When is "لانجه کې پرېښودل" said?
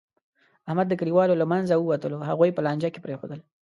2.65-3.39